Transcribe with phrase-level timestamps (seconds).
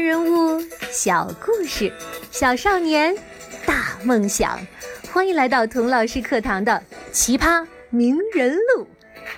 [0.00, 0.58] 人物
[0.90, 1.92] 小故事，
[2.30, 3.14] 小少年
[3.66, 4.58] 大梦想。
[5.12, 8.84] 欢迎来到童老师课堂的《奇葩名人录》。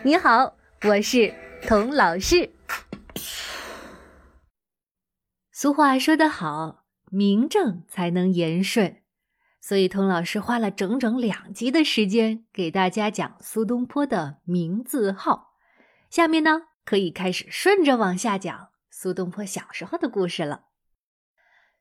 [0.04, 0.54] 你好，
[0.84, 1.34] 我是
[1.66, 2.48] 童老师。
[5.50, 8.98] 俗话说得好，名正才能言顺，
[9.60, 15.54] 所以童老师花了整整两集的时间给大家讲苏东坡的名字号。
[16.08, 18.68] 下面呢，可以开始顺着往下讲。
[18.94, 20.66] 苏东坡小时候的故事了。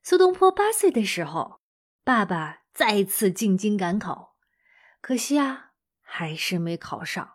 [0.01, 1.59] 苏东坡八岁的时候，
[2.05, 4.37] 爸爸再次进京赶考，
[5.01, 7.33] 可惜啊，还是没考上。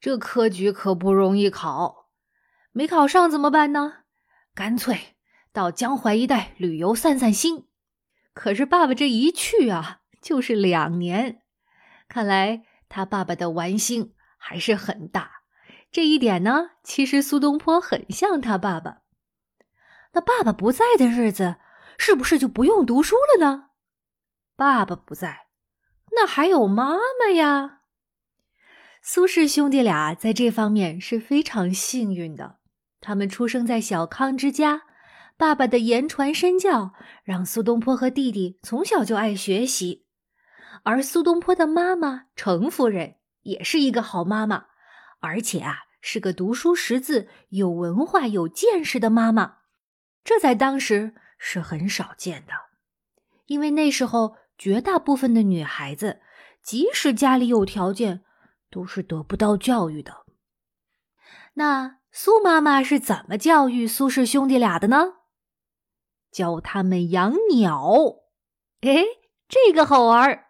[0.00, 2.10] 这科举可不容易考，
[2.70, 4.04] 没考上怎么办呢？
[4.54, 5.16] 干脆
[5.52, 7.68] 到江淮一带旅游散散心。
[8.32, 11.42] 可是爸爸这一去啊，就是两年。
[12.06, 15.41] 看来他爸爸的玩心还是很大。
[15.92, 19.02] 这一点呢，其实苏东坡很像他爸爸。
[20.14, 21.56] 那爸爸不在的日子，
[21.98, 23.66] 是不是就不用读书了呢？
[24.56, 25.48] 爸爸不在，
[26.12, 27.80] 那还有妈妈呀。
[29.02, 32.58] 苏氏兄弟俩在这方面是非常幸运的。
[33.00, 34.84] 他们出生在小康之家，
[35.36, 36.92] 爸爸的言传身教
[37.24, 40.06] 让苏东坡和弟弟从小就爱学习。
[40.84, 44.66] 而苏东坡的妈妈程夫人也是一个好妈妈，
[45.20, 49.60] 而且啊，是个读书识字、有文化、有见识的妈妈。
[50.22, 52.52] 这在当时是很少见的，
[53.46, 56.20] 因为那时候绝大部分的女孩子，
[56.62, 58.22] 即使家里有条件，
[58.68, 60.26] 都是得不到教育的。
[61.54, 65.14] 那苏妈妈是怎么教育苏氏兄弟俩的呢？
[66.30, 67.94] 教他们养鸟。
[68.80, 69.04] 哎，
[69.48, 70.46] 这个好玩。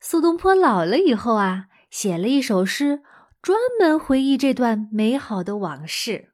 [0.00, 3.02] 苏东坡老了以后啊，写了一首诗，
[3.42, 6.32] 专门回忆这段美好的往事。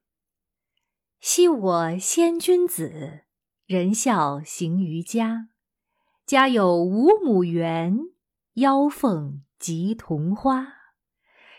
[1.20, 3.22] 昔我先君子，
[3.64, 5.48] 人孝行于家。
[6.26, 7.98] 家有五亩园，
[8.56, 10.74] 腰凤及桐花。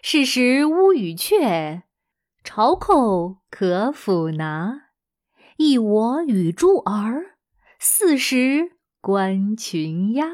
[0.04, 1.82] 是时乌与雀，
[2.44, 4.92] 巢寇可抚拿。
[5.58, 7.38] 一我与诸儿，
[7.80, 10.30] 四时观群鸦。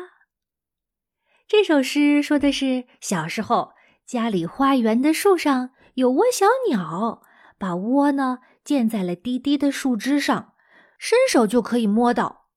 [1.47, 3.74] 这首诗说的是小时候
[4.05, 7.21] 家里花园的树上有窝小鸟，
[7.57, 8.39] 把窝呢。
[8.63, 10.55] 建在了低低的树枝上，
[10.97, 12.47] 伸手就可以摸到。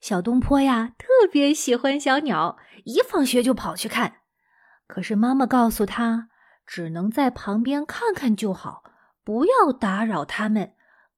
[0.00, 4.18] 小东坡呀，特别喜欢小鸟，一放学就跑去看。
[4.86, 6.28] 可是妈妈告诉他，
[6.64, 8.84] 只能在旁边看看就好，
[9.24, 10.74] 不要打扰它们，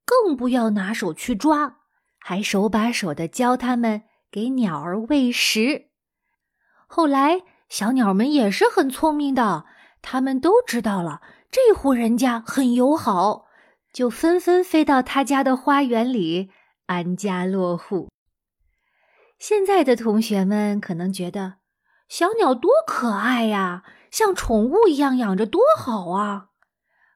[0.06, 1.80] 更不要拿手去抓，
[2.18, 5.90] 还手把手的教他们给鸟儿喂食。
[6.86, 9.64] 后来，小鸟们也是很聪明的，
[10.02, 13.46] 他们都知道了这户人家很友好。
[13.94, 16.50] 就纷纷飞到他家的花园里
[16.84, 18.10] 安家落户。
[19.38, 21.54] 现在的同学们可能觉得
[22.10, 26.48] 小鸟多可爱呀，像宠物一样养着多好啊。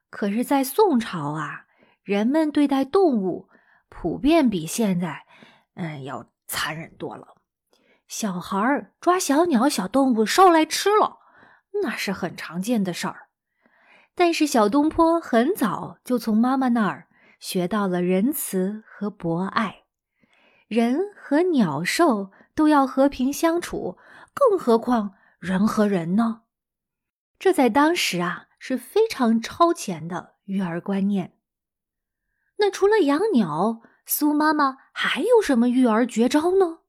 [0.09, 1.65] 可是，在宋朝啊，
[2.03, 3.47] 人们对待动物
[3.89, 5.23] 普遍比现在，
[5.75, 7.36] 嗯，要残忍多了。
[8.07, 11.17] 小孩抓小鸟、小动物烧来吃了，
[11.83, 13.27] 那是很常见的事儿。
[14.15, 17.07] 但是小东坡很早就从妈妈那儿
[17.39, 19.83] 学到了仁慈和博爱，
[20.67, 23.97] 人和鸟兽都要和平相处，
[24.33, 26.41] 更何况人和人呢？
[27.37, 31.37] 这在当时啊是非常超前的育儿观念。
[32.57, 36.79] 那除了养鸟，苏妈妈还有什么育儿绝招呢？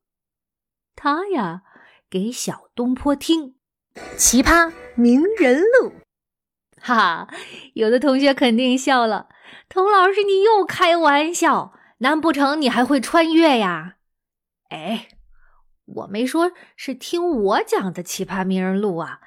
[1.01, 1.61] 她呀，
[2.09, 3.55] 给小东坡听
[4.17, 5.91] 《奇葩名人录》。
[6.81, 7.33] 哈哈，
[7.73, 9.29] 有的同学肯定笑了。
[9.69, 11.73] 童老师，你又开玩笑？
[11.99, 13.95] 难不成你还会穿越呀？
[14.71, 15.07] 哎，
[15.85, 19.21] 我没说是听我讲的奇葩名人录啊，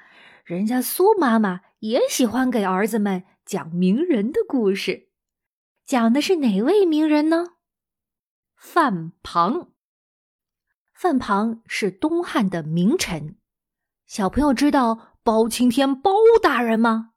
[0.45, 5.07] 人家苏妈妈也喜欢给儿子们讲名人的故事。
[5.87, 7.53] 讲的是哪位名人呢？
[8.55, 9.71] 范庞。
[10.93, 13.35] 范庞是东汉的名臣。
[14.05, 16.11] 小朋友知道包青天包
[16.41, 17.11] 大人吗？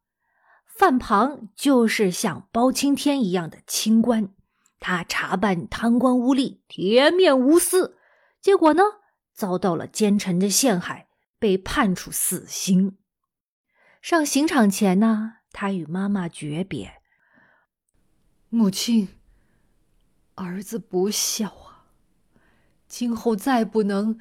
[0.67, 4.34] 范庞就是像包青天一样的清官，
[4.78, 7.96] 他查办贪官污吏，铁面无私，
[8.40, 8.82] 结果呢，
[9.32, 11.08] 遭到了奸臣的陷害，
[11.38, 12.99] 被判处死刑。
[14.02, 17.00] 上刑场前呢，他与妈妈诀别
[18.49, 19.08] ：“母亲，
[20.34, 21.65] 儿子不孝啊，
[22.88, 24.19] 今后再不能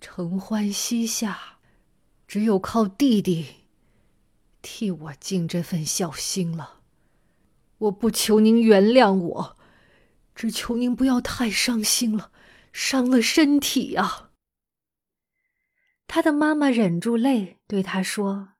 [0.00, 1.58] 承欢膝下，
[2.26, 3.46] 只有靠弟弟。”
[4.66, 6.80] 替我尽这份孝心了，
[7.76, 9.56] 我不求您原谅我，
[10.34, 12.32] 只求您不要太伤心了，
[12.72, 14.30] 伤了身体呀。
[16.06, 18.54] 他的妈妈忍住泪对他说：“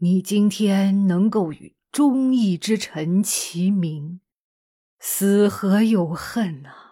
[0.00, 4.20] 你今天能够与忠义之臣齐名，
[4.98, 6.87] 死何有恨啊！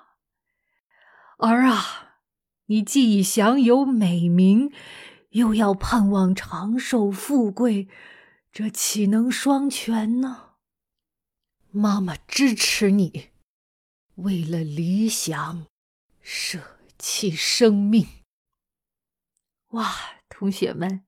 [1.39, 2.21] 儿啊，
[2.67, 4.73] 你既已享有美名，
[5.31, 7.89] 又要盼望长寿富贵，
[8.51, 10.55] 这岂能双全呢？
[11.71, 13.29] 妈妈支持你，
[14.15, 15.67] 为了理想，
[16.23, 18.07] 舍弃生命。”
[19.73, 19.95] 哇，
[20.31, 21.05] 同学们，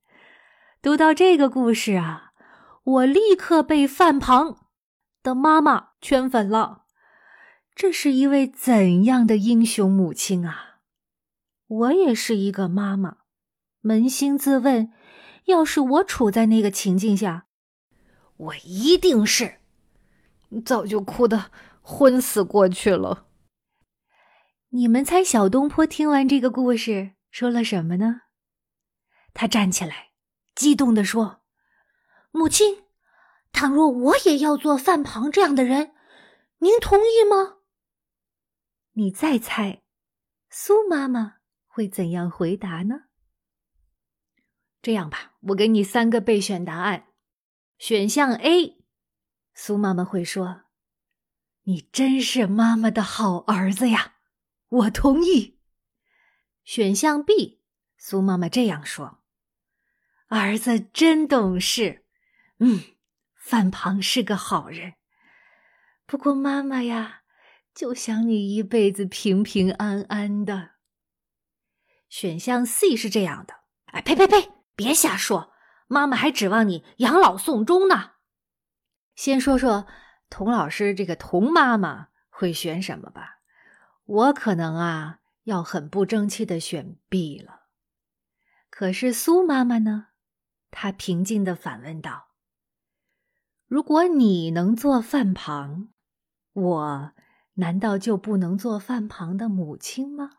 [0.82, 2.34] 读到这个故事啊，
[2.84, 4.68] 我立刻被范庞
[5.22, 6.84] 的妈妈圈粉了。
[7.78, 10.80] 这是一位怎样的英雄母亲啊！
[11.68, 13.18] 我也是一个妈妈，
[13.84, 14.92] 扪心自问，
[15.44, 17.46] 要是我处在那个情境下，
[18.36, 19.60] 我一定是
[20.64, 23.28] 早就哭得昏死过去了。
[24.70, 28.22] 你们猜小东坡听完这个故事说了什么呢？
[29.32, 30.08] 他站起来，
[30.56, 31.42] 激动地说
[32.32, 32.82] ：“母亲，
[33.52, 35.92] 倘若我也要做范庞这样的人，
[36.58, 37.54] 您同意吗？”
[38.98, 39.84] 你再猜，
[40.50, 41.36] 苏妈妈
[41.68, 43.02] 会怎样回答呢？
[44.82, 47.06] 这样吧，我给你三个备选答案。
[47.78, 48.82] 选项 A，
[49.54, 50.62] 苏妈妈会说
[51.62, 54.16] ：“你真是妈妈的好儿子呀，
[54.68, 55.60] 我同意。”
[56.64, 57.62] 选项 B，
[57.96, 59.22] 苏妈妈这样说。
[60.26, 62.04] 儿子真懂事，
[62.58, 62.80] 嗯，
[63.36, 64.94] 范庞是个好人。
[66.04, 67.17] 不过妈妈呀，
[67.78, 70.70] 就想你一辈子平平安安的。
[72.08, 73.54] 选项 C 是这样的，
[73.84, 75.52] 哎，呸呸呸，别瞎说，
[75.86, 78.14] 妈妈还指望你养老送终呢。
[79.14, 79.86] 先说说
[80.28, 83.42] 童老师这个童妈妈会选什么吧？
[84.06, 87.66] 我可能啊要很不争气的选 B 了。
[88.70, 90.08] 可是苏妈妈呢？
[90.72, 92.30] 她平静的反问道
[93.68, 95.90] ：“如果你能做饭旁，
[96.52, 97.12] 我
[97.58, 100.30] 难道就不能做饭旁的母亲吗？”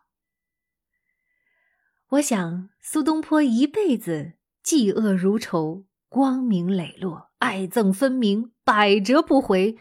[2.11, 4.33] 我想，苏东坡一辈子
[4.63, 9.77] 嫉恶如仇，光明磊落，爱憎分明，百折不回，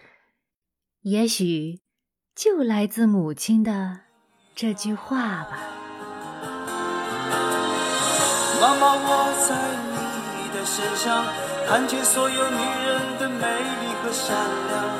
[1.01, 1.81] 也许
[2.35, 4.03] 就来自母亲的
[4.55, 5.59] 这句话吧。
[8.61, 9.57] 妈妈，我在
[9.91, 10.59] 你的。
[10.69, 11.25] 身上
[11.67, 14.37] 看见所有女人的美丽和善
[14.69, 14.98] 良，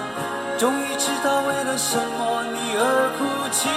[0.59, 2.83] 终于知道为了什么你而
[3.17, 3.69] 哭泣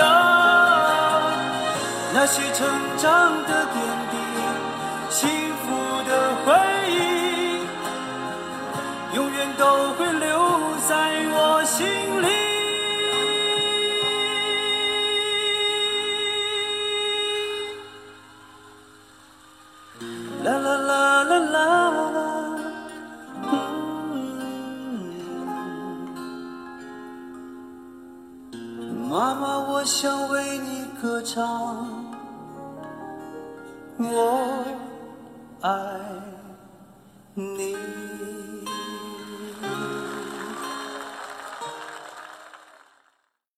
[0.00, 1.34] 啊！
[2.14, 2.64] 那些成
[2.96, 3.76] 长的点
[4.12, 4.16] 滴，
[5.10, 5.28] 幸
[5.58, 5.66] 福
[6.08, 6.10] 的
[6.46, 6.54] 回
[6.88, 7.66] 忆，
[9.16, 10.06] 永远都会
[29.08, 32.14] 妈妈我想为你歌唱
[33.96, 34.64] 我
[35.62, 35.70] 爱
[37.32, 38.57] 你。